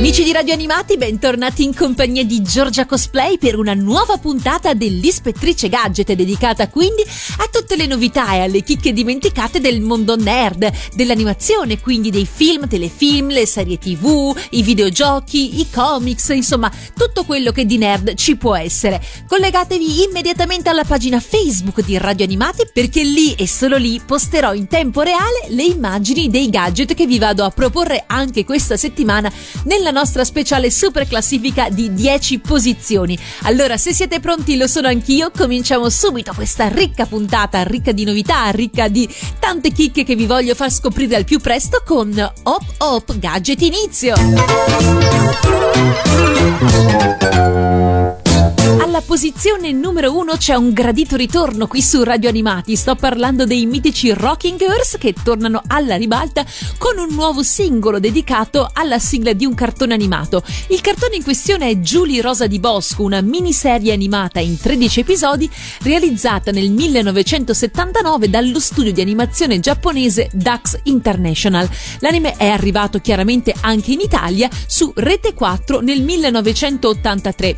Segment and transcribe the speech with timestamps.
[0.00, 5.68] Amici di Radio Animati, bentornati in compagnia di Giorgia Cosplay per una nuova puntata dell'Ispettrice
[5.68, 7.02] Gadget dedicata quindi
[7.36, 12.66] a tutte le novità e alle chicche dimenticate del mondo nerd, dell'animazione, quindi dei film,
[12.66, 18.36] telefilm, le serie tv, i videogiochi, i comics, insomma tutto quello che di nerd ci
[18.36, 19.04] può essere.
[19.28, 24.66] Collegatevi immediatamente alla pagina Facebook di Radio Animati perché lì e solo lì posterò in
[24.66, 29.30] tempo reale le immagini dei gadget che vi vado a proporre anche questa settimana
[29.64, 33.18] nella la nostra speciale super classifica di 10 posizioni.
[33.42, 38.48] Allora, se siete pronti, lo sono anch'io, cominciamo subito questa ricca puntata, ricca di novità,
[38.50, 39.08] ricca di
[39.40, 44.14] tante chicche che vi voglio far scoprire al più presto con Hop Hop Gadget Inizio.
[48.90, 52.74] Alla posizione numero uno c'è un gradito ritorno qui su Radio Animati.
[52.74, 56.44] Sto parlando dei mitici Rocking Earth che tornano alla ribalta
[56.76, 60.42] con un nuovo singolo dedicato alla sigla di un cartone animato.
[60.70, 65.48] Il cartone in questione è Julie Rosa di Bosco, una miniserie animata in 13 episodi
[65.82, 71.70] realizzata nel 1979 dallo studio di animazione giapponese Dax International.
[72.00, 77.56] L'anime è arrivato chiaramente anche in Italia su Rete 4 nel 1983.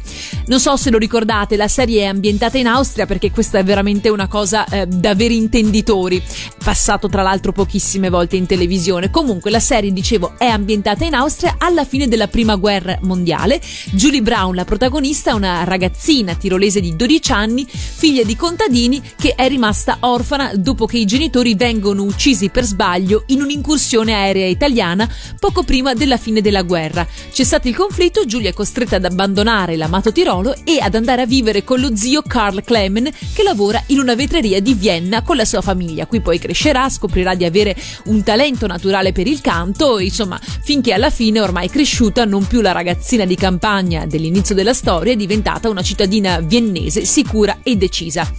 [0.48, 3.64] Non so se lo ricordate ricordate, la serie è ambientata in Austria perché questa è
[3.64, 6.20] veramente una cosa eh, da veri intenditori,
[6.62, 9.10] passato tra l'altro pochissime volte in televisione.
[9.10, 13.60] Comunque la serie, dicevo, è ambientata in Austria alla fine della prima guerra mondiale.
[13.92, 19.34] Julie Brown, la protagonista, è una ragazzina tirolese di 12 anni, figlia di contadini, che
[19.36, 25.08] è rimasta orfana dopo che i genitori vengono uccisi per sbaglio in un'incursione aerea italiana
[25.38, 27.06] poco prima della fine della guerra.
[27.32, 31.64] Cessato il conflitto, Julie è costretta ad abbandonare l'amato Tirolo e ad andare a vivere
[31.64, 35.60] con lo zio Karl Clemen che lavora in una vetreria di Vienna con la sua
[35.60, 36.06] famiglia.
[36.06, 41.10] Qui poi crescerà, scoprirà di avere un talento naturale per il canto, insomma, finché alla
[41.10, 45.82] fine, ormai cresciuta, non più la ragazzina di campagna dell'inizio della storia, è diventata una
[45.82, 48.30] cittadina viennese sicura e decisa.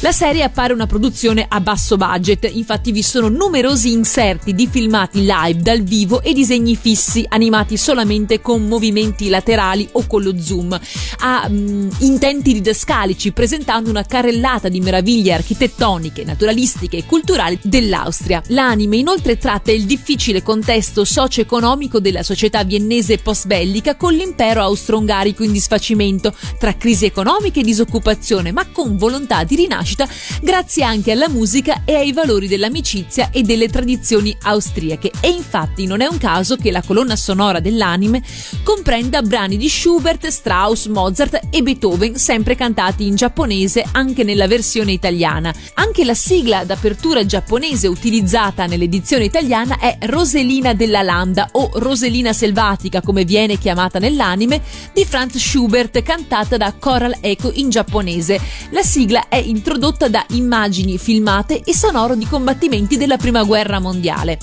[0.00, 5.20] La serie appare una produzione a basso budget, infatti vi sono numerosi inserti di filmati
[5.20, 10.78] live dal vivo e disegni fissi animati solamente con movimenti laterali o con lo zoom.
[11.20, 18.40] Ha mh, intenti didascalici presentando una carrellata di meraviglie architettoniche, naturalistiche e culturali dell'Austria.
[18.48, 25.50] L'anime inoltre tratta il difficile contesto socio-economico della società viennese post-bellica con l'impero austro-ungarico in
[25.50, 30.08] disfacimento tra crisi economiche e disoccupazione, ma con volontà di rinascita
[30.40, 35.10] grazie anche alla musica e ai valori dell'amicizia e delle tradizioni austriache.
[35.20, 38.22] E infatti non è un caso che la colonna sonora dell'anime
[38.62, 44.92] comprenda brani di Schubert, Strauss, Mozart e Beethoven sempre cantati in giapponese anche nella versione
[44.92, 45.52] italiana.
[45.74, 53.00] Anche la sigla d'apertura giapponese utilizzata nell'edizione italiana è Roselina della Landa o Roselina selvatica
[53.00, 54.60] come viene chiamata nell'anime
[54.92, 58.40] di Franz Schubert cantata da Coral Echo in giapponese.
[58.70, 64.38] La sigla è introdotta da immagini filmate e sonoro di combattimenti della prima guerra mondiale.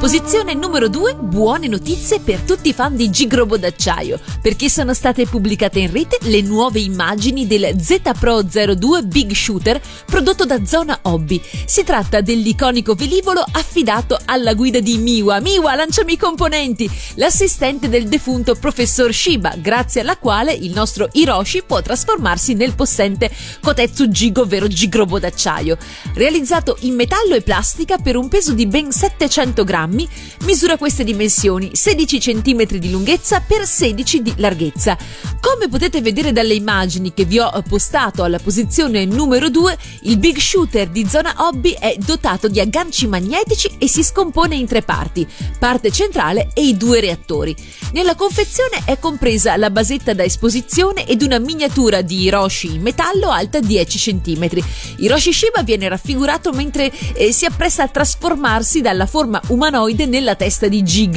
[0.04, 5.26] Posizione numero 2, buone notizie per tutti i fan di Gigrobo d'acciaio, perché sono state
[5.26, 11.00] pubblicate in rete le nuove immagini del Z Pro 02 Big Shooter prodotto da Zona
[11.02, 11.42] Hobby.
[11.66, 15.40] Si tratta dell'iconico velivolo affidato alla guida di Miwa.
[15.40, 16.88] Miwa, lanciami i componenti!
[17.16, 23.32] L'assistente del defunto professor Shiba, grazie alla quale il nostro Hiroshi può trasformarsi nel possente
[23.60, 25.80] Kotetsu Gigo, ovvero Gigrobo d'acciaio.
[26.14, 30.08] Realizzato in metallo e plastica per un peso di ben 700 grammi
[30.44, 34.98] misura queste dimensioni 16 cm di lunghezza per 16 di larghezza.
[35.39, 40.38] Come potete vedere dalle immagini che vi ho postato alla posizione numero 2, il Big
[40.38, 45.27] Shooter di zona hobby è dotato di agganci magnetici e si scompone in tre parti,
[45.60, 47.56] parte centrale e i due reattori.
[47.92, 53.30] Nella confezione è compresa la basetta da esposizione ed una miniatura di Hiroshi in metallo
[53.30, 54.50] alta 10 cm.
[54.98, 60.68] Hiroshi Shiba viene raffigurato mentre eh, si appresta a trasformarsi dalla forma umanoide nella testa
[60.68, 61.12] di Jig.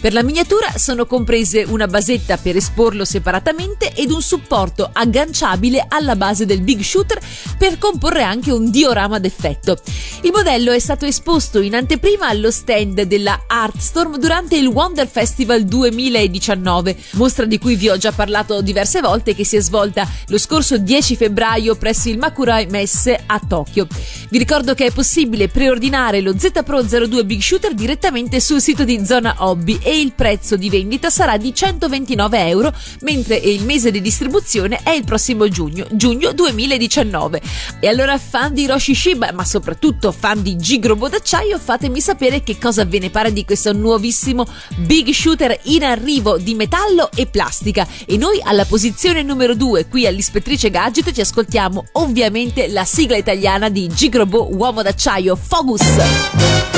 [0.00, 6.14] Per la miniatura sono comprese una basetta per esporlo separatamente ed un supporto agganciabile alla
[6.14, 7.18] base del Big Shooter
[7.56, 9.76] per comporre anche un diorama d'effetto.
[10.22, 15.64] Il modello è stato esposto in anteprima allo stand della Artstorm durante il Wonder Festival
[15.64, 20.38] 2019, mostra di cui vi ho già parlato diverse volte che si è svolta lo
[20.38, 23.86] scorso 10 febbraio presso il Makurai Messe a Tokyo.
[24.28, 28.84] Vi ricordo che è possibile preordinare lo Z Pro 02 Big Shooter direttamente sul sito
[28.84, 33.90] di Zona Hobby e il prezzo di vendita sarà di 129 euro, mentre il mese
[33.90, 37.40] di distribuzione è il prossimo giugno, giugno 2019.
[37.80, 42.58] E allora fan di Roshi Shiba, ma soprattutto fan di Gigrobo d'acciaio, fatemi sapere che
[42.58, 47.86] cosa ve ne pare di questo nuovissimo Big Shooter in arrivo di metallo e plastica.
[48.06, 53.68] E noi alla posizione numero 2 qui all'Ispettrice Gadget ci ascoltiamo ovviamente la sigla italiana
[53.68, 56.77] di Gigrobo Uomo d'acciaio Focus.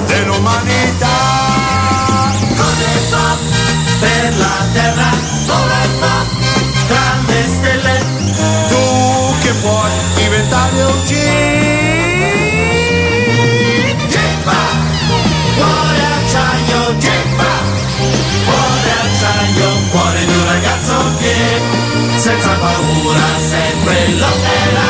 [24.01, 24.89] sempre lotterà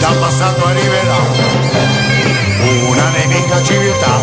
[0.00, 1.18] dal passato arriverà
[2.88, 4.20] una nemica civiltà.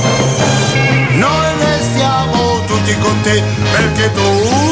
[1.12, 4.69] Noi restiamo tutti con te perché tu,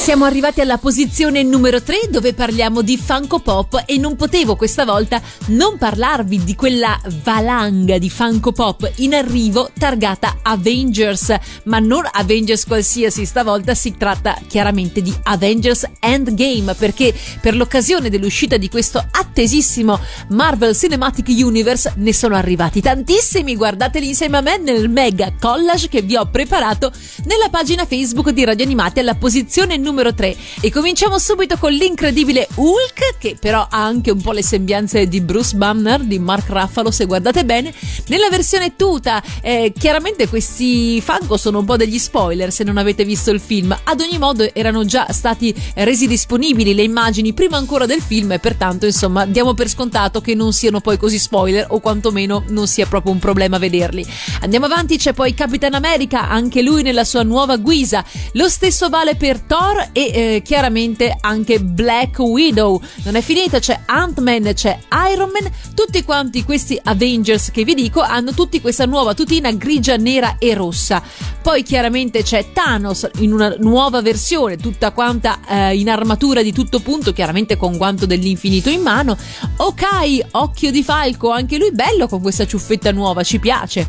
[0.00, 4.86] Siamo arrivati alla posizione numero 3 dove parliamo di Funko Pop e non potevo questa
[4.86, 12.08] volta non parlarvi di quella valanga di Funko Pop in arrivo targata Avengers, ma non
[12.10, 19.04] Avengers qualsiasi, stavolta si tratta chiaramente di Avengers Endgame perché per l'occasione dell'uscita di questo
[19.10, 25.88] attesissimo Marvel Cinematic Universe ne sono arrivati tantissimi, guardateli insieme a me nel mega collage
[25.88, 26.90] che vi ho preparato
[27.26, 31.72] nella pagina Facebook di Radio Animati alla posizione numero numero 3 e cominciamo subito con
[31.72, 36.48] l'incredibile Hulk che però ha anche un po' le sembianze di Bruce Banner di Mark
[36.48, 37.74] Ruffalo se guardate bene.
[38.06, 43.04] Nella versione tuta eh, chiaramente questi Funko sono un po' degli spoiler se non avete
[43.04, 43.76] visto il film.
[43.82, 48.38] Ad ogni modo erano già stati resi disponibili le immagini prima ancora del film e
[48.38, 52.86] pertanto insomma diamo per scontato che non siano poi così spoiler o quantomeno non sia
[52.86, 54.06] proprio un problema vederli.
[54.42, 58.04] Andiamo avanti c'è poi Capitan America anche lui nella sua nuova guisa.
[58.32, 62.80] Lo stesso vale per Thor e eh, chiaramente anche Black Widow.
[63.04, 64.78] Non è finita, c'è Ant-Man, c'è
[65.12, 69.96] Iron Man, tutti quanti questi Avengers che vi dico hanno tutti questa nuova tutina grigia,
[69.96, 71.02] nera e rossa.
[71.42, 76.80] Poi chiaramente c'è Thanos in una nuova versione, tutta quanta eh, in armatura di tutto
[76.80, 79.16] punto, chiaramente con guanto dell'infinito in mano.
[79.56, 83.88] Okai, occhio di falco, anche lui bello con questa ciuffetta nuova, ci piace.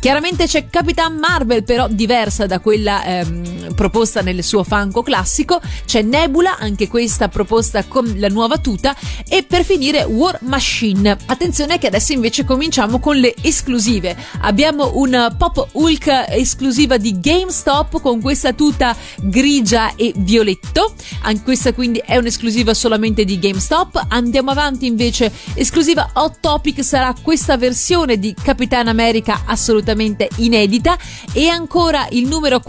[0.00, 5.60] Chiaramente c'è Capitan Marvel, però diversa da quella ehm, proposta nel suo fanco classico.
[5.84, 8.96] C'è Nebula, anche questa proposta con la nuova tuta.
[9.28, 11.16] E per finire War Machine.
[11.26, 14.16] Attenzione che adesso invece cominciamo con le esclusive.
[14.40, 20.94] Abbiamo un Pop Hulk esclusiva di GameStop con questa tuta grigia e violetto.
[21.22, 24.06] Anche questa quindi è un'esclusiva solamente di GameStop.
[24.08, 30.96] Andiamo avanti invece, esclusiva Hot Topic sarà questa versione di Capitan America assolutamente inedita
[31.32, 32.60] e ancora il numero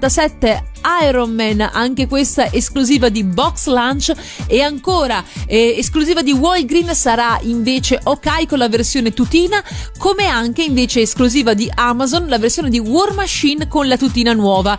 [0.00, 0.68] 467
[1.04, 4.12] Iron Man, anche questa esclusiva di Box Lunch
[4.46, 9.62] e ancora eh, esclusiva di Walgreen sarà invece Ok con la versione tutina,
[9.98, 14.78] come anche invece esclusiva di Amazon la versione di War Machine con la tutina nuova.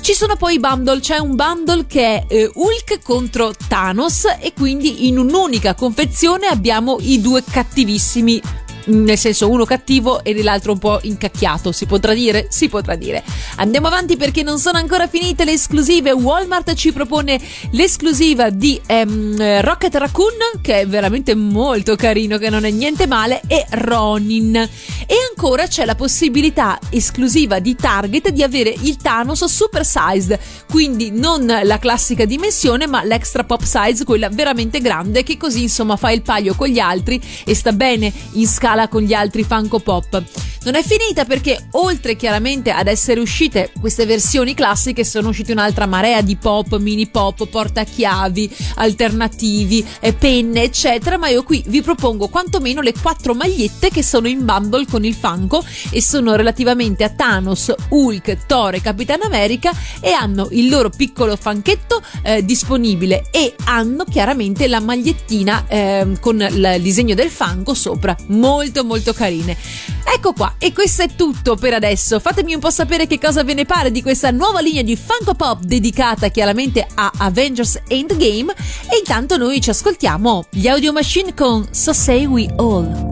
[0.00, 4.52] Ci sono poi i bundle, c'è un bundle che è eh, Hulk contro Thanos e
[4.54, 8.40] quindi in un'unica confezione abbiamo i due cattivissimi
[8.86, 11.72] nel senso uno cattivo e l'altro un po' incacchiato.
[11.72, 12.46] Si potrà dire?
[12.50, 13.22] Si potrà dire.
[13.56, 16.12] Andiamo avanti perché non sono ancora finite le esclusive.
[16.12, 17.40] Walmart ci propone
[17.72, 23.42] l'esclusiva di um, Rocket Raccoon, che è veramente molto carino, che non è niente male,
[23.46, 24.56] e Ronin.
[24.56, 31.10] E ancora c'è la possibilità esclusiva di Target di avere il Thanos super sized, quindi
[31.10, 36.10] non la classica dimensione, ma l'extra pop size, quella veramente grande, che così insomma fa
[36.10, 39.80] il paio con gli altri e sta bene in scala scala con gli altri Funko
[39.80, 40.22] Pop.
[40.62, 45.86] Non è finita perché oltre chiaramente ad essere uscite queste versioni classiche sono uscite un'altra
[45.86, 49.82] marea di pop, mini pop, portachiavi, alternativi,
[50.18, 54.84] penne eccetera, ma io qui vi propongo quantomeno le quattro magliette che sono in bundle
[54.84, 60.48] con il Funko e sono relativamente a Thanos, Hulk, Thor e Capitan America e hanno
[60.50, 67.14] il loro piccolo fanchetto eh, disponibile e hanno chiaramente la magliettina eh, con il disegno
[67.14, 69.56] del Funko sopra, molto molto carine.
[70.04, 72.20] Ecco qua, e questo è tutto per adesso.
[72.20, 75.34] Fatemi un po' sapere che cosa ve ne pare di questa nuova linea di Funko
[75.34, 78.52] Pop dedicata chiaramente a Avengers Endgame.
[78.90, 83.09] E intanto noi ci ascoltiamo gli Audio Machine con So Say We All.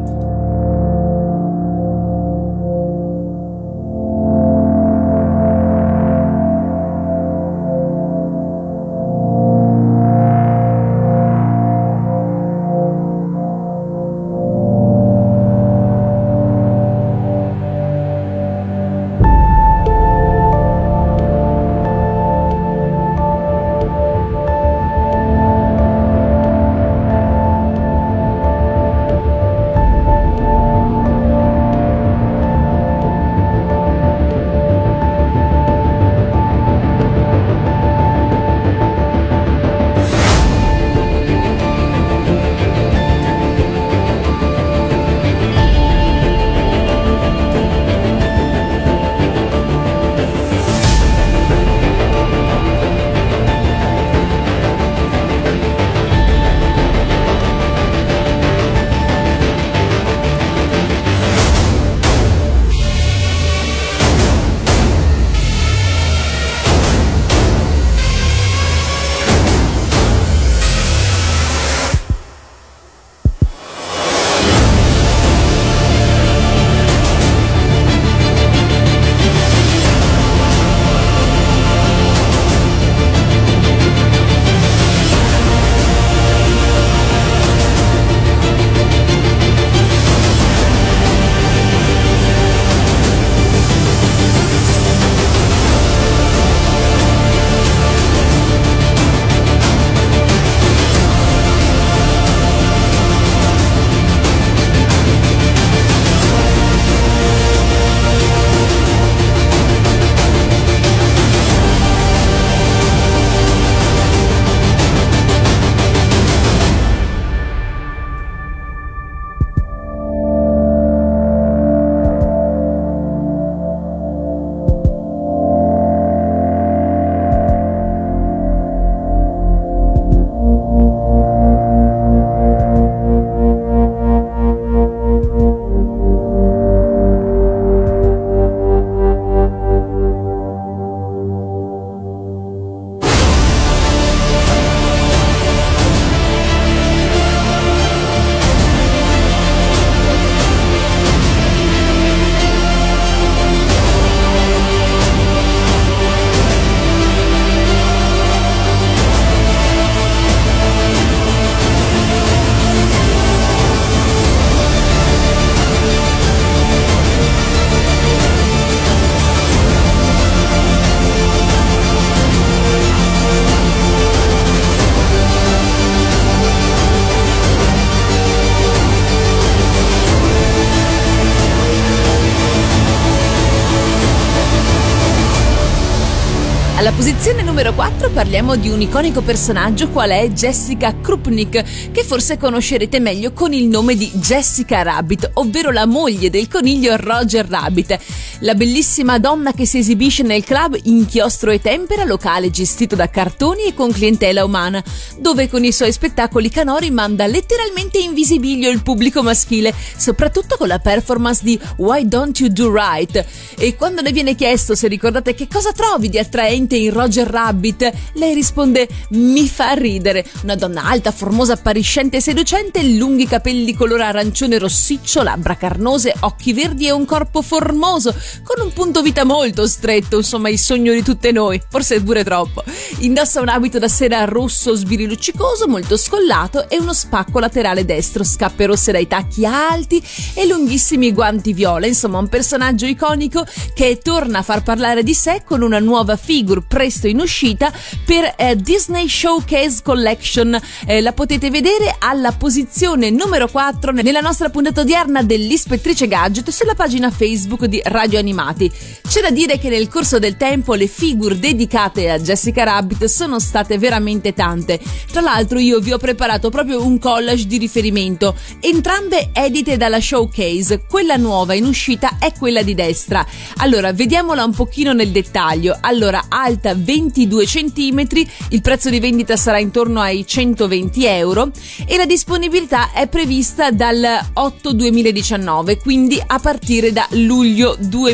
[188.19, 193.69] Parliamo di un iconico personaggio qual è Jessica Krupnik, che forse conoscerete meglio con il
[193.69, 197.97] nome di Jessica Rabbit, ovvero la moglie del coniglio Roger Rabbit.
[198.43, 203.65] La bellissima donna che si esibisce nel club Inchiostro e Tempera, locale gestito da cartoni
[203.65, 204.81] e con clientela umana,
[205.19, 210.69] dove con i suoi spettacoli canori manda letteralmente in visibilio il pubblico maschile, soprattutto con
[210.69, 213.27] la performance di Why Don't You Do Right.
[213.59, 217.93] E quando le viene chiesto se ricordate che cosa trovi di attraente in Roger Rabbit,
[218.13, 220.25] lei risponde mi fa ridere.
[220.45, 226.53] Una donna alta, formosa, appariscente e seducente, lunghi capelli color arancione rossiccio, labbra carnose, occhi
[226.53, 231.03] verdi e un corpo formoso, con un punto vita molto stretto, insomma il sogno di
[231.03, 232.63] tutte noi, forse pure troppo.
[232.99, 238.67] Indossa un abito da sera rosso sbiriluccicoso, molto scollato e uno spacco laterale destro, scappe
[238.67, 240.03] rosse dai tacchi alti
[240.35, 245.43] e lunghissimi guanti viola, insomma un personaggio iconico che torna a far parlare di sé
[245.45, 247.73] con una nuova figure presto in uscita
[248.05, 250.59] per eh, Disney Showcase Collection.
[250.87, 256.75] Eh, la potete vedere alla posizione numero 4 nella nostra puntata odierna dell'Ispettrice Gadget sulla
[256.75, 258.71] pagina Facebook di Radio Animati.
[259.09, 263.39] C'è da dire che nel corso del tempo le figure dedicate a Jessica Rabbit sono
[263.39, 264.79] state veramente tante.
[265.11, 270.85] Tra l'altro io vi ho preparato proprio un collage di riferimento, entrambe edite dalla Showcase.
[270.87, 273.25] Quella nuova in uscita è quella di destra.
[273.57, 275.77] Allora, vediamola un pochino nel dettaglio.
[275.81, 278.07] Allora, alta 22 cm,
[278.51, 281.51] il prezzo di vendita sarà intorno ai 120 euro
[281.87, 288.08] e la disponibilità è prevista dal 8 2019, quindi a partire da luglio 2019.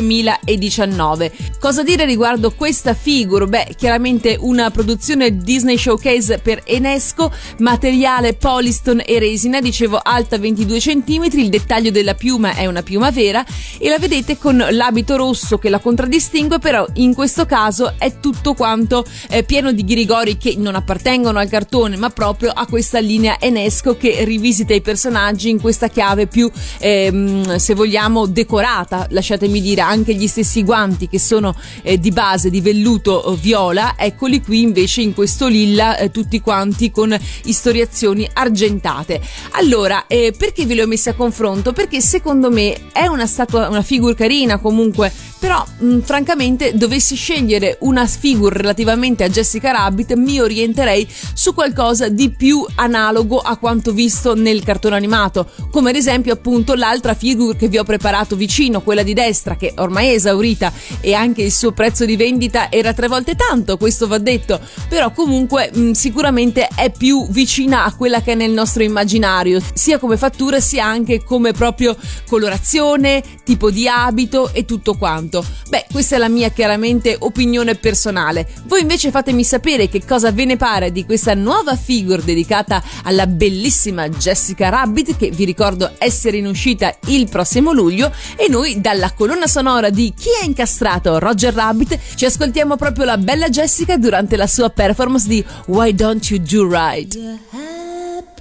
[1.59, 3.47] Cosa dire riguardo questa figure?
[3.47, 10.79] Beh, chiaramente una produzione Disney Showcase per Enesco, materiale Polyston e resina, dicevo alta 22
[10.79, 13.43] cm, il dettaglio della piuma è una piuma vera
[13.77, 18.53] e la vedete con l'abito rosso che la contraddistingue, però in questo caso è tutto
[18.53, 23.37] quanto eh, pieno di ghirigori che non appartengono al cartone, ma proprio a questa linea
[23.39, 29.07] Enesco che rivisita i personaggi in questa chiave più, ehm, se vogliamo, decorata.
[29.09, 33.95] Lasciatemi dire, anche gli stessi guanti che sono eh, di base di velluto eh, viola,
[33.97, 39.21] eccoli qui invece in questo lilla, eh, tutti quanti con istoriazioni argentate.
[39.51, 41.73] Allora, eh, perché ve le ho messe a confronto?
[41.73, 45.11] Perché secondo me è una statua, una figura carina comunque
[45.45, 51.53] però mh, mm, francamente dovessi scegliere una figure relativamente a Jessica Rabbit mi orienterei su
[51.53, 57.13] qualcosa di più analogo a quanto visto nel cartone animato come ad esempio appunto l'altra
[57.13, 61.43] figure che vi ho preparato vicino quella di destra che ormai è esaurita e anche
[61.43, 65.79] il suo prezzo di vendita era tre volte tanto questo va detto però comunque mh,
[65.79, 70.59] mm, sicuramente è più vicina a quella che è nel nostro immaginario sia come fattura
[70.59, 71.95] sia anche come proprio
[72.27, 75.45] colorazione tipo di abito e tutto quanto.
[75.69, 78.47] Beh, questa è la mia chiaramente opinione personale.
[78.65, 83.27] Voi invece fatemi sapere che cosa ve ne pare di questa nuova figure dedicata alla
[83.27, 89.11] bellissima Jessica Rabbit che vi ricordo essere in uscita il prossimo luglio e noi dalla
[89.13, 94.35] colonna sonora di Chi ha incastrato Roger Rabbit ci ascoltiamo proprio la bella Jessica durante
[94.37, 97.17] la sua performance di Why Don't You Do Right.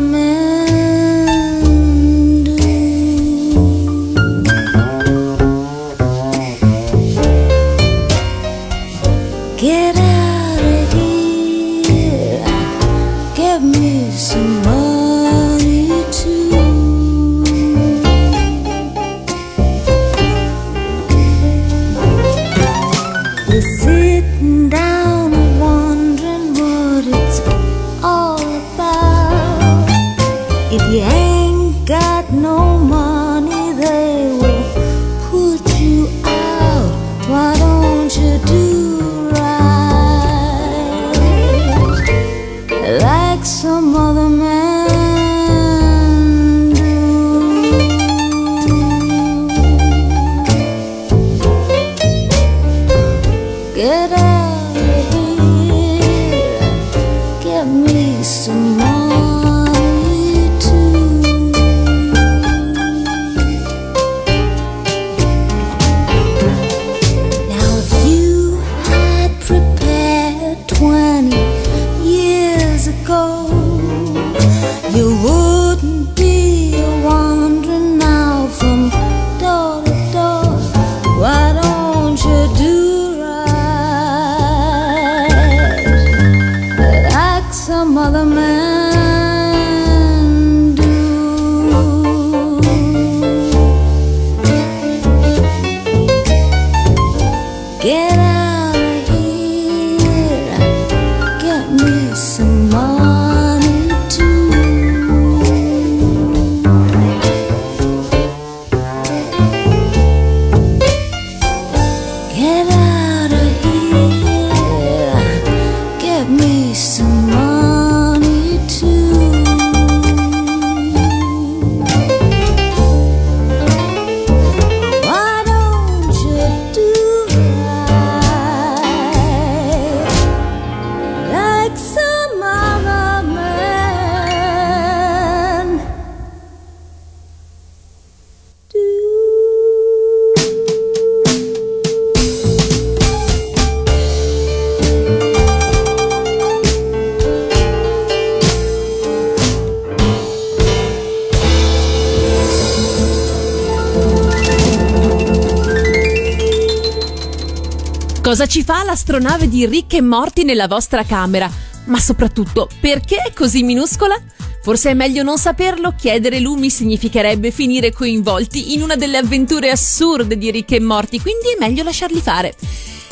[158.38, 161.50] Cosa ci fa l'astronave di Rick e Morty nella vostra camera?
[161.86, 164.14] Ma soprattutto, perché è così minuscola?
[164.62, 170.38] Forse è meglio non saperlo, chiedere lumi significherebbe finire coinvolti in una delle avventure assurde
[170.38, 172.54] di Rick e Morty, quindi è meglio lasciarli fare.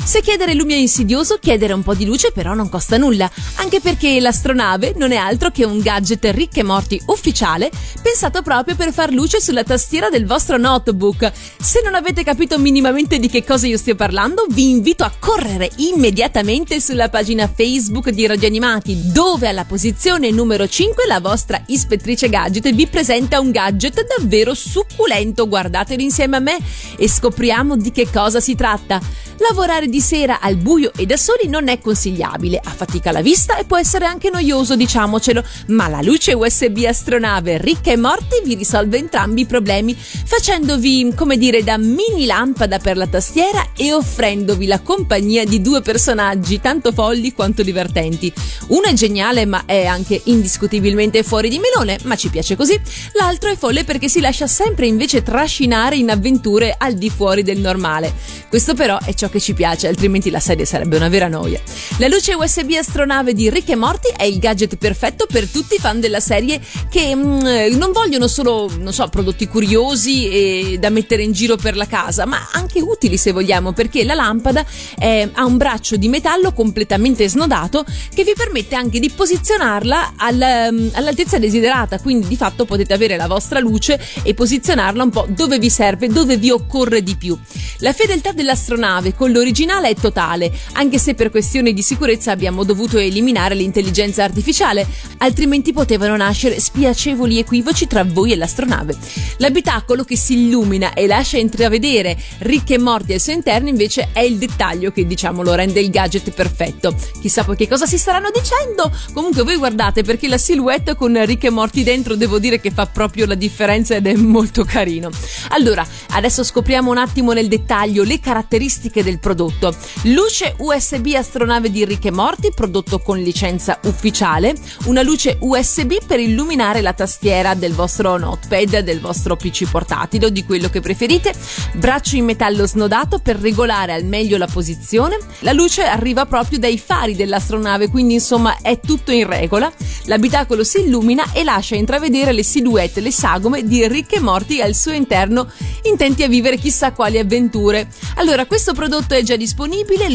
[0.07, 3.81] Se chiedere lumi è insidioso, chiedere un po' di luce però non costa nulla, anche
[3.81, 9.11] perché l'astronave non è altro che un gadget ricche morti ufficiale pensato proprio per far
[9.11, 11.33] luce sulla tastiera del vostro notebook.
[11.61, 15.73] Se non avete capito minimamente di che cosa io stia parlando, vi invito a correre
[15.79, 22.29] immediatamente sulla pagina Facebook di Radio Animati, dove alla posizione numero 5 la vostra ispettrice
[22.29, 25.49] gadget vi presenta un gadget davvero succulento.
[25.49, 26.59] Guardatelo insieme a me
[26.97, 29.01] e scopriamo di che cosa si tratta.
[29.39, 33.65] Lavorare di sera al buio e da soli non è consigliabile, affatica la vista e
[33.65, 38.99] può essere anche noioso, diciamocelo, ma la luce USB astronave ricca e morte vi risolve
[38.99, 44.81] entrambi i problemi, facendovi, come dire, da mini lampada per la tastiera e offrendovi la
[44.81, 48.33] compagnia di due personaggi tanto folli quanto divertenti.
[48.69, 52.81] Uno è geniale, ma è anche indiscutibilmente fuori di melone, ma ci piace così.
[53.13, 57.59] L'altro è folle perché si lascia sempre invece trascinare in avventure al di fuori del
[57.59, 58.13] normale.
[58.49, 61.61] Questo però è ciò che ci piace, altrimenti la serie sarebbe una vera noia.
[61.99, 65.79] La luce USB astronave di Rick e Morty è il gadget perfetto per tutti i
[65.79, 71.23] fan della serie che mm, non vogliono solo, non so, prodotti curiosi e da mettere
[71.23, 74.65] in giro per la casa, ma anche utili se vogliamo, perché la lampada
[74.99, 80.71] è, ha un braccio di metallo completamente snodato che vi permette anche di posizionarla all,
[80.73, 85.27] mm, all'altezza desiderata, quindi di fatto potete avere la vostra luce e posizionarla un po'
[85.29, 87.39] dove vi serve, dove vi occorre di più.
[87.79, 92.99] La fedeltà dell'astronave con l'originale è totale, anche se per questioni di sicurezza abbiamo dovuto
[92.99, 94.87] eliminare l'intelligenza artificiale,
[95.19, 98.97] altrimenti potevano nascere spiacevoli equivoci tra voi e l'astronave.
[99.39, 104.21] L'abitacolo che si illumina e lascia intravedere ricche e morti al suo interno invece è
[104.21, 106.95] il dettaglio che diciamo lo rende il gadget perfetto.
[107.21, 108.91] Chissà poi che cosa si staranno dicendo.
[109.13, 112.87] Comunque voi guardate perché la silhouette con ricche e morti dentro devo dire che fa
[112.87, 115.11] proprio la differenza ed è molto carino.
[115.51, 119.66] Allora, adesso scopriamo un attimo nel dettaglio le caratteristiche del prodotto.
[120.03, 124.55] Luce USB astronave di Ricche Morti, prodotto con licenza ufficiale.
[124.87, 130.29] Una luce USB per illuminare la tastiera del vostro notepad, del vostro PC portatile o
[130.29, 131.35] di quello che preferite.
[131.75, 135.19] Braccio in metallo snodato per regolare al meglio la posizione.
[135.41, 139.73] La luce arriva proprio dai fari dell'astronave, quindi insomma è tutto in regola.
[140.05, 144.93] L'abitacolo si illumina e lascia intravedere le silhouette, le sagome di Ricche Morti al suo
[144.93, 145.51] interno,
[145.83, 147.89] intenti a vivere chissà quali avventure.
[148.17, 149.46] Allora, questo prodotto prodotto è già disponibile,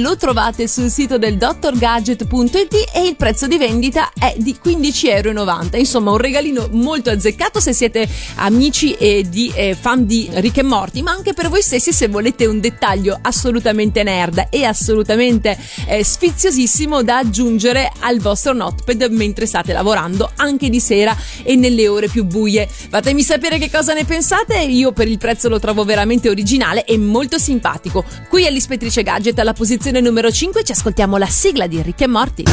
[0.01, 5.77] lo trovate sul sito del drgadget.it e il prezzo di vendita è di 15,90 euro.
[5.77, 10.63] Insomma, un regalino molto azzeccato se siete amici e di, eh, fan di Rick e
[10.63, 16.03] Morty, ma anche per voi stessi se volete un dettaglio assolutamente nerd e assolutamente eh,
[16.03, 22.07] sfiziosissimo da aggiungere al vostro notepad mentre state lavorando anche di sera e nelle ore
[22.07, 22.67] più buie.
[22.67, 26.97] Fatemi sapere che cosa ne pensate, io per il prezzo lo trovo veramente originale e
[26.97, 28.03] molto simpatico.
[28.27, 32.07] Qui è l'ispettrice Gadget alla posizione numero 5 ci ascoltiamo la sigla di Rick e
[32.07, 32.43] Morty.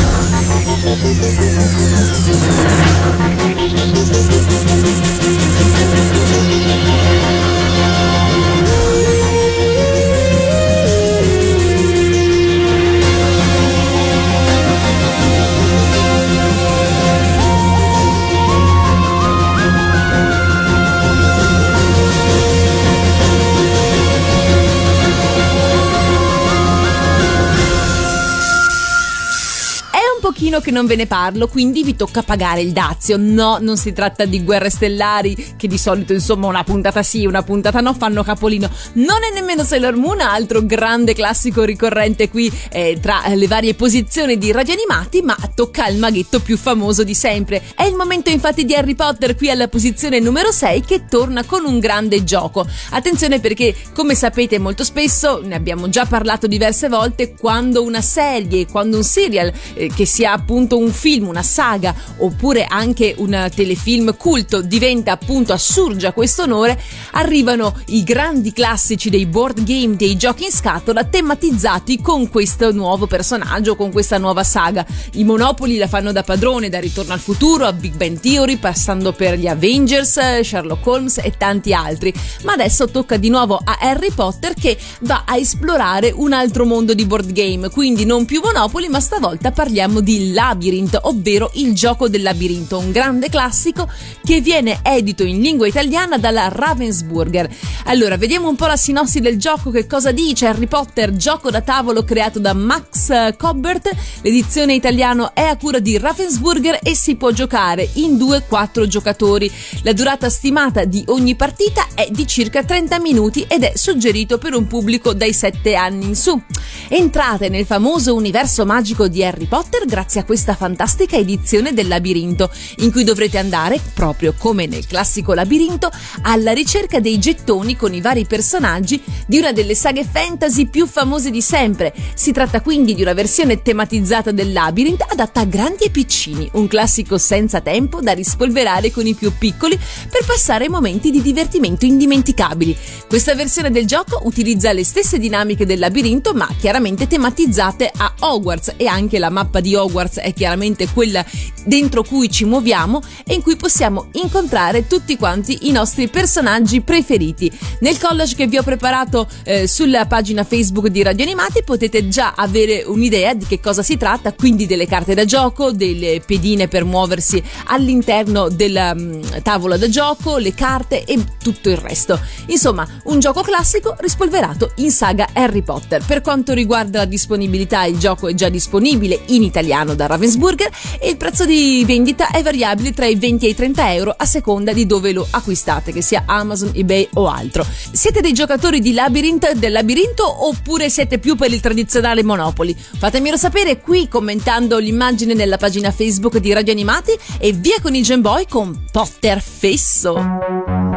[30.59, 33.17] Pochino che non ve ne parlo, quindi vi tocca pagare il dazio.
[33.19, 37.43] No, non si tratta di guerre stellari, che di solito insomma una puntata sì, una
[37.43, 38.71] puntata no, fanno capolino.
[38.95, 44.39] Non è nemmeno Sailor Moon, altro grande classico ricorrente qui eh, tra le varie posizioni
[44.39, 47.63] di radio animati, ma tocca il maghetto più famoso di sempre.
[47.75, 51.65] È il momento infatti di Harry Potter qui alla posizione numero 6 che torna con
[51.65, 52.67] un grande gioco.
[52.91, 58.67] Attenzione perché, come sapete molto spesso, ne abbiamo già parlato diverse volte, quando una serie,
[58.67, 64.17] quando un serial eh, che sia appunto un film, una saga oppure anche un telefilm
[64.17, 66.81] culto diventa appunto assurgia questo onore,
[67.13, 73.07] arrivano i grandi classici dei board game, dei giochi in scatola tematizzati con questo nuovo
[73.07, 74.87] personaggio, con questa nuova saga.
[75.13, 79.13] I Monopoli la fanno da padrone, da Ritorno al futuro a Big Bang Theory, passando
[79.13, 82.11] per gli Avengers, Sherlock Holmes e tanti altri.
[82.45, 86.95] Ma adesso tocca di nuovo a Harry Potter che va a esplorare un altro mondo
[86.95, 92.09] di board game, quindi non più Monopoli, ma stavolta parliamo di Labyrinth, ovvero il gioco
[92.09, 93.91] del labirinto, un grande classico
[94.23, 97.49] che viene edito in lingua italiana dalla Ravensburger.
[97.87, 101.61] Allora, vediamo un po' la sinossi del gioco, che cosa dice Harry Potter, gioco da
[101.61, 103.91] tavolo creato da Max Cobbert.
[104.23, 109.51] L'edizione italiana è a cura di Ravensburger e si può giocare in 2-4 giocatori.
[109.83, 114.55] La durata stimata di ogni partita è di circa 30 minuti ed è suggerito per
[114.55, 116.41] un pubblico dai 7 anni in su.
[116.87, 122.51] Entrate nel famoso universo magico di Harry Potter grazie a questa fantastica edizione del labirinto,
[122.79, 125.91] in cui dovrete andare, proprio come nel classico labirinto,
[126.23, 131.31] alla ricerca dei gettoni con i vari personaggi di una delle saghe fantasy più famose
[131.31, 131.95] di sempre.
[132.15, 136.67] Si tratta quindi di una versione tematizzata del labirinto adatta a grandi e piccini, un
[136.67, 139.79] classico senza tempo da rispolverare con i più piccoli
[140.11, 142.77] per passare momenti di divertimento indimenticabili.
[143.07, 148.75] Questa versione del gioco utilizza le stesse dinamiche del labirinto, ma chiaramente tematizzate a Hogwarts
[148.77, 151.25] e anche la mappa di Hogwarts è chiaramente quella
[151.65, 157.51] dentro cui ci muoviamo e in cui possiamo incontrare tutti quanti i nostri personaggi preferiti.
[157.81, 162.33] Nel collage che vi ho preparato eh, sulla pagina Facebook di Radio Animati potete già
[162.35, 166.85] avere un'idea di che cosa si tratta, quindi delle carte da gioco, delle pedine per
[166.85, 172.19] muoversi all'interno della um, tavola da gioco, le carte e tutto il resto.
[172.47, 176.03] Insomma, un gioco classico rispolverato in saga Harry Potter.
[176.05, 181.11] Per quanto riguarda la disponibilità, il gioco è già disponibile in italiano da Ravensburger e
[181.11, 184.73] il prezzo di vendita è variabile tra i 20 e i 30 euro a seconda
[184.73, 187.67] di dove lo acquistate, che sia Amazon, eBay o altro.
[187.91, 192.77] Siete dei giocatori di Labyrinth del labirinto oppure siete più per il tradizionale Monopoli?
[192.79, 198.03] Fatemelo sapere qui commentando l'immagine nella pagina Facebook di Radio Animati e via con i
[198.03, 200.88] Gemboy con Potter Fesso.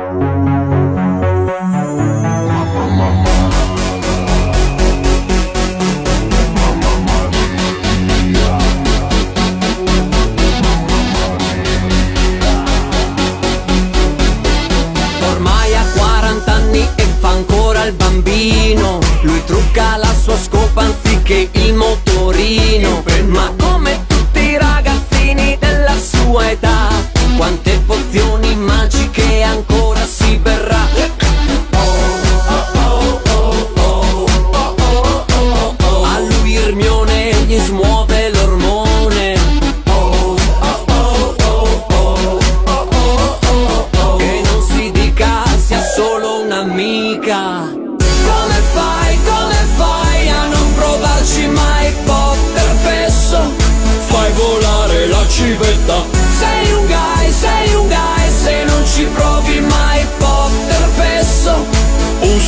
[19.72, 23.04] Trucca la sua scopa anziché il motorino.
[23.28, 26.90] Ma come tutti i ragazzini della sua età
[27.38, 27.91] Quante pozioni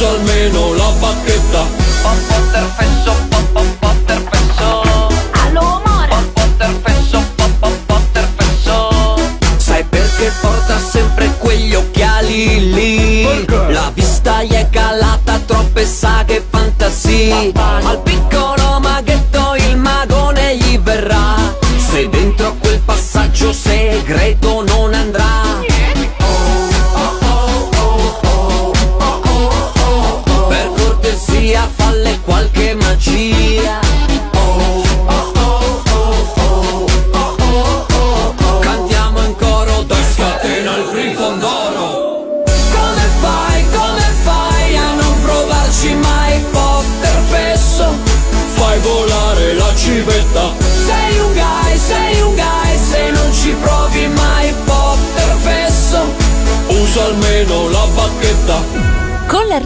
[0.03, 1.22] almeno la bacchetta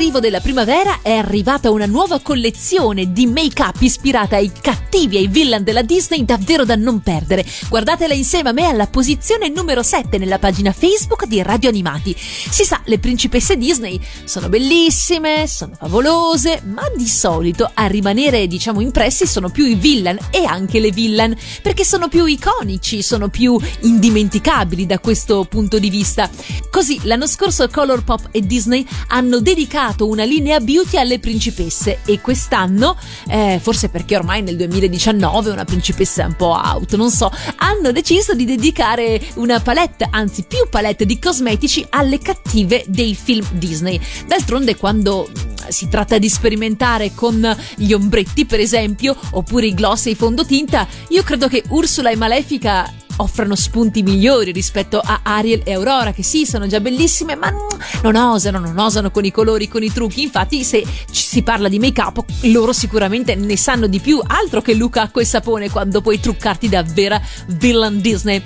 [0.08, 5.27] l'arrivo della primavera è arrivata una nuova collezione di make-up ispirata ai cattivi e ai
[5.27, 7.45] villain della Disney davvero da non perdere.
[7.69, 12.15] Guardatela insieme a me alla posizione numero 7 nella pagina Facebook di Radio Animati.
[12.17, 18.81] Si sa, le principesse Disney sono bellissime, sono favolose, ma di solito a rimanere, diciamo,
[18.81, 23.55] impressi sono più i villain e anche le villain, perché sono più iconici, sono più
[23.81, 26.27] indimenticabili da questo punto di vista.
[26.71, 32.98] Così l'anno scorso Colourpop e Disney hanno dedicato una linea beauty alle principesse e quest'anno,
[33.27, 34.56] eh, forse perché ormai nel
[34.88, 40.44] 2019 una principessa un po' out, non so, hanno deciso di dedicare una palette, anzi
[40.48, 44.00] più palette di cosmetici alle cattive dei film Disney.
[44.25, 45.29] D'altronde quando
[45.67, 50.88] si tratta di sperimentare con gli ombretti, per esempio, oppure i gloss e i fondotinta,
[51.10, 56.24] io credo che Ursula e Malefica offrono spunti migliori rispetto a Ariel e Aurora, che
[56.24, 57.54] sì, sono già bellissime, ma
[58.02, 60.24] non osano, non osano con i colori, con i trucchi.
[60.24, 64.62] Infatti, se ci si parla di make up, loro sicuramente ne sanno di più, altro
[64.62, 68.42] che Luca acqua e sapone quando puoi truccarti da vera villain Disney.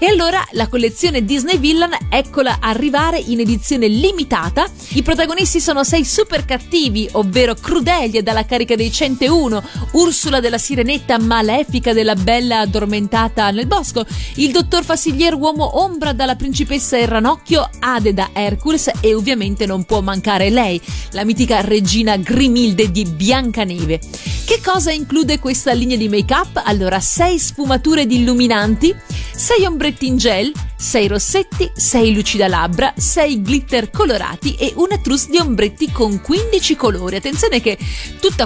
[0.00, 4.68] E allora la collezione Disney Villain eccola arrivare in edizione limitata.
[4.90, 9.62] I protagonisti sono sei super cattivi, ovvero Crudelia dalla carica dei 101,
[9.92, 16.36] Ursula della Sirenetta malefica della bella addormentata nel bosco, il dottor Fassiglier uomo ombra dalla
[16.36, 20.80] principessa ranocchio, Ade da Hercules e ovviamente non può mancare lei,
[21.12, 24.00] la mitica regina Grimilde di Biancaneve.
[24.44, 26.62] Che cosa include questa linea di make-up?
[26.64, 28.94] Allora, sei sfumature di illuminanti,
[29.34, 35.26] sei ombretti in gel, 6 rossetti, 6 lucida labbra, 6 glitter colorati e una trousse
[35.28, 37.16] di ombretti con 15 colori.
[37.16, 37.76] Attenzione che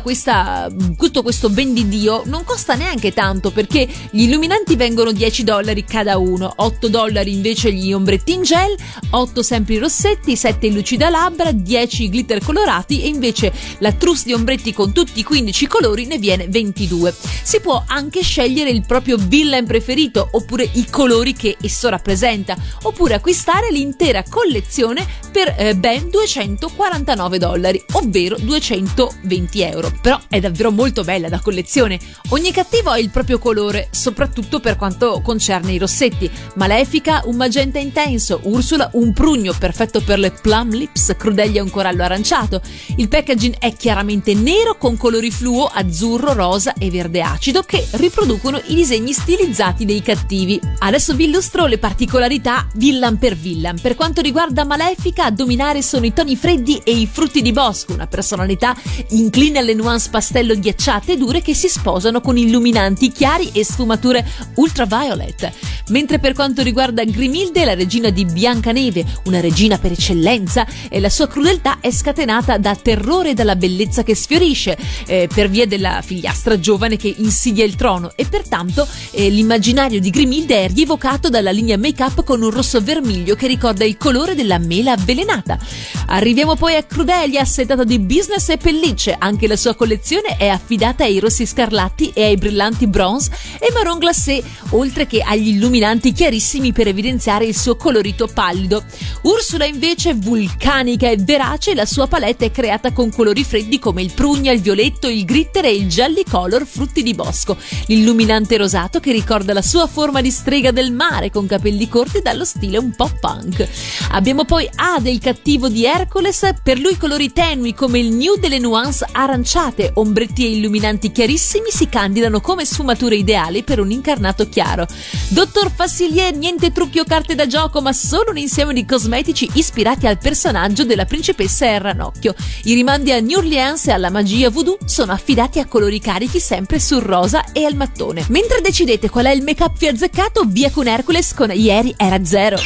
[0.03, 5.45] questa, tutto questo ben di Dio non costa neanche tanto perché gli illuminanti vengono 10
[5.45, 8.75] dollari cada uno, 8 dollari invece gli ombretti in gel,
[9.11, 14.33] 8 sempre i rossetti, 7 lucida labbra, 10 glitter colorati e invece la trousse di
[14.33, 17.15] ombretti con tutti i 15 colori ne viene 22.
[17.43, 22.57] Si può anche scegliere il proprio villain preferito oppure i colori che esso rappresenta presenta,
[22.83, 29.93] oppure acquistare l'intera collezione per eh, ben 249 dollari, ovvero 220 euro.
[30.01, 31.99] Però è davvero molto bella da collezione.
[32.29, 36.31] Ogni cattivo ha il proprio colore, soprattutto per quanto concerne i rossetti.
[36.55, 42.05] Malefica un magenta intenso, Ursula un prugno perfetto per le plum lips, Crudelia un corallo
[42.05, 42.61] aranciato.
[42.99, 48.61] Il packaging è chiaramente nero con colori fluo azzurro, rosa e verde acido che riproducono
[48.67, 50.61] i disegni stilizzati dei cattivi.
[50.79, 53.81] Adesso vi illustro le particolarità particolarità villan per villan.
[53.81, 57.95] Per quanto riguarda Malefica, a dominare sono i toni freddi e i frutti di bosco,
[57.95, 58.77] una personalità
[59.11, 64.29] incline alle nuance pastello ghiacciate e dure che si sposano con illuminanti chiari e sfumature
[64.57, 65.53] ultraviolet.
[65.89, 71.11] Mentre per quanto riguarda Grimilde, la regina di Biancaneve, una regina per eccellenza, e la
[71.11, 76.03] sua crudeltà è scatenata da terrore e dalla bellezza che sfiorisce, eh, per via della
[76.03, 81.51] figliastra giovane che insidia il trono e pertanto eh, l'immaginario di Grimilde è rievocato dalla
[81.51, 85.59] linea make make-up con un rosso vermiglio che ricorda il colore della mela avvelenata.
[86.07, 89.15] Arriviamo poi a Crudelia, assetato di business e pellicce.
[89.19, 93.99] Anche la sua collezione è affidata ai rossi scarlatti e ai brillanti bronze e marron
[93.99, 98.85] glacé, oltre che agli illuminanti chiarissimi per evidenziare il suo colorito pallido.
[99.23, 104.13] Ursula invece vulcanica e verace, la sua palette è creata con colori freddi come il
[104.13, 107.57] prugna, il violetto, il glitter e il gialli color frutti di bosco.
[107.87, 112.47] L'illuminante rosato che ricorda la sua forma di strega del mare con capelli corti dallo
[112.47, 113.69] stile un po' punk.
[114.13, 118.59] Abbiamo poi Ade, il cattivo di Hercules, per lui colori tenui come il nude delle
[118.59, 124.87] nuance aranciate, ombretti e illuminanti chiarissimi si candidano come sfumature ideali per un incarnato chiaro.
[125.29, 130.07] Dottor Fassilier, niente trucchi o carte da gioco, ma solo un insieme di cosmetici ispirati
[130.07, 132.35] al personaggio della principessa Ranocchio.
[132.65, 136.81] I rimandi a New Orleans e alla magia voodoo sono affidati a colori carichi sempre
[136.81, 138.25] sul rosa e al mattone.
[138.29, 142.19] Mentre decidete qual è il make-up più azzeccato, via con Hercules con ieri ieri era
[142.23, 142.57] zero.